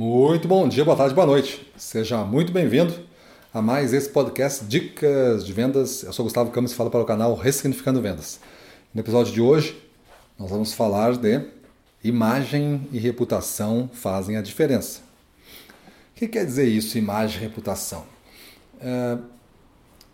[0.00, 1.66] Muito bom dia, boa tarde, boa noite.
[1.76, 2.94] Seja muito bem-vindo
[3.52, 6.04] a mais esse podcast Dicas de Vendas.
[6.04, 8.38] Eu sou Gustavo Campos e falo para o canal Ressignificando Vendas.
[8.94, 9.76] No episódio de hoje,
[10.38, 11.44] nós vamos falar de
[12.04, 15.00] imagem e reputação fazem a diferença.
[16.12, 18.04] O que quer dizer isso, imagem e reputação?
[18.80, 19.18] É,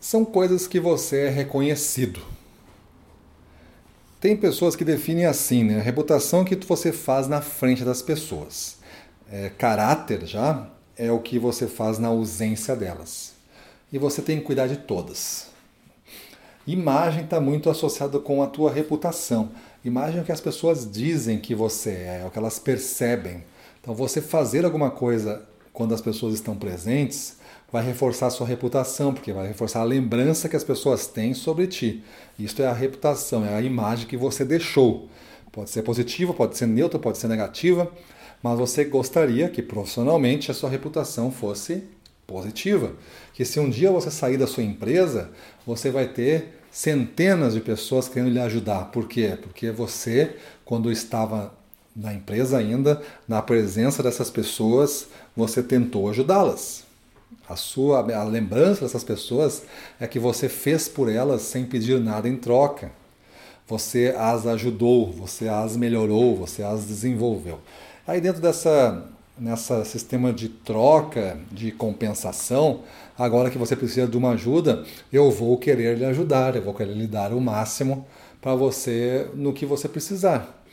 [0.00, 2.20] são coisas que você é reconhecido.
[4.20, 5.78] Tem pessoas que definem assim, né?
[5.78, 8.76] A reputação que você faz na frente das pessoas
[9.30, 13.34] é, caráter já é o que você faz na ausência delas.
[13.92, 15.48] E você tem que cuidar de todas.
[16.66, 19.50] Imagem está muito associada com a tua reputação.
[19.84, 23.44] Imagem é o que as pessoas dizem que você é, é o que elas percebem.
[23.80, 27.38] Então, você fazer alguma coisa quando as pessoas estão presentes
[27.70, 31.66] vai reforçar a sua reputação, porque vai reforçar a lembrança que as pessoas têm sobre
[31.66, 32.02] ti.
[32.38, 35.08] Isto é a reputação, é a imagem que você deixou.
[35.52, 37.90] Pode ser positiva, pode ser neutra, pode ser negativa,
[38.42, 41.82] mas você gostaria que profissionalmente a sua reputação fosse
[42.26, 42.92] positiva.
[43.34, 45.30] Que se um dia você sair da sua empresa,
[45.66, 48.86] você vai ter centenas de pessoas querendo lhe ajudar.
[48.92, 49.36] Por quê?
[49.40, 51.52] Porque você, quando estava
[51.96, 56.84] na empresa ainda, na presença dessas pessoas, você tentou ajudá-las.
[57.48, 59.62] A sua a lembrança dessas pessoas
[59.98, 62.92] é que você fez por elas sem pedir nada em troca.
[63.66, 67.58] Você as ajudou, você as melhorou, você as desenvolveu.
[68.08, 69.04] Aí dentro dessa
[69.38, 72.80] nessa sistema de troca, de compensação,
[73.16, 76.94] agora que você precisa de uma ajuda, eu vou querer lhe ajudar, eu vou querer
[76.94, 78.06] lhe dar o máximo
[78.40, 80.64] para você no que você precisar.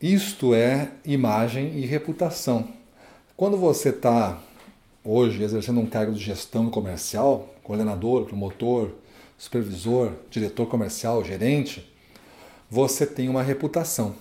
[0.00, 2.68] Isto é imagem e reputação.
[3.36, 4.38] Quando você está
[5.04, 8.90] hoje exercendo um cargo de gestão comercial, coordenador, promotor,
[9.36, 11.92] supervisor, diretor comercial, gerente,
[12.70, 14.14] você tem uma reputação.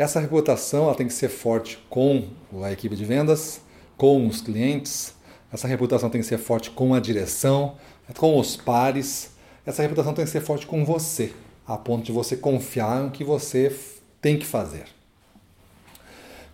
[0.00, 2.24] Essa reputação ela tem que ser forte com
[2.62, 3.60] a equipe de vendas,
[3.98, 5.14] com os clientes,
[5.52, 7.76] essa reputação tem que ser forte com a direção,
[8.16, 9.32] com os pares,
[9.66, 11.34] essa reputação tem que ser forte com você,
[11.66, 13.76] a ponto de você confiar no que você
[14.22, 14.86] tem que fazer.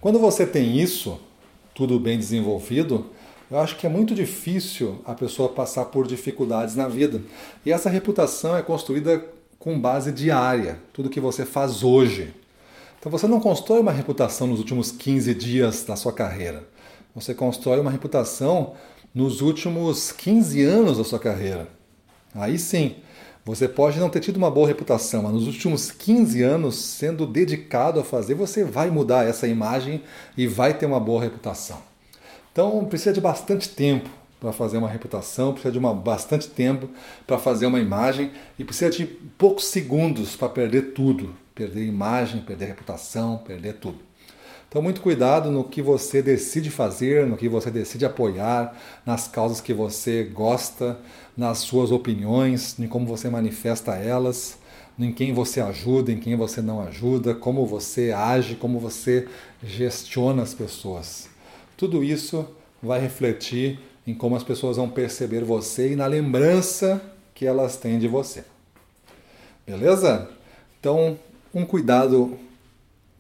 [0.00, 1.20] Quando você tem isso,
[1.72, 3.12] tudo bem desenvolvido,
[3.48, 7.22] eu acho que é muito difícil a pessoa passar por dificuldades na vida.
[7.64, 9.24] E essa reputação é construída
[9.56, 12.34] com base diária, tudo que você faz hoje.
[13.06, 16.66] Então você não constrói uma reputação nos últimos 15 dias da sua carreira.
[17.14, 18.74] Você constrói uma reputação
[19.14, 21.68] nos últimos 15 anos da sua carreira.
[22.34, 22.96] Aí sim,
[23.44, 28.00] você pode não ter tido uma boa reputação, mas nos últimos 15 anos, sendo dedicado
[28.00, 30.02] a fazer, você vai mudar essa imagem
[30.36, 31.78] e vai ter uma boa reputação.
[32.50, 36.88] Então precisa de bastante tempo para fazer uma reputação, precisa de uma, bastante tempo
[37.24, 42.66] para fazer uma imagem e precisa de poucos segundos para perder tudo perder imagem, perder
[42.66, 43.98] reputação, perder tudo.
[44.68, 49.60] Então, muito cuidado no que você decide fazer, no que você decide apoiar, nas causas
[49.60, 50.98] que você gosta,
[51.34, 54.58] nas suas opiniões, em como você manifesta elas,
[54.98, 59.26] em quem você ajuda, em quem você não ajuda, como você age, como você
[59.62, 61.30] gestiona as pessoas.
[61.74, 62.46] Tudo isso
[62.82, 67.00] vai refletir em como as pessoas vão perceber você e na lembrança
[67.34, 68.44] que elas têm de você.
[69.66, 70.28] Beleza?
[70.78, 71.18] Então,
[71.56, 72.36] um cuidado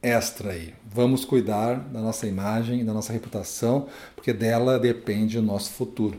[0.02, 0.74] extra aí.
[0.84, 6.18] Vamos cuidar da nossa imagem, da nossa reputação, porque dela depende o nosso futuro.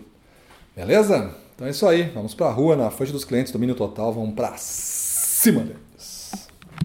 [0.75, 1.35] Beleza?
[1.55, 2.09] Então é isso aí.
[2.09, 4.11] Vamos para a rua, na frente dos clientes, domínio total.
[4.11, 5.67] Vamos para cima.